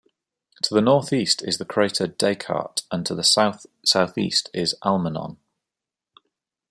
[0.63, 5.37] To the northeast is the crater Descartes, and to the south-southeast is Almanon.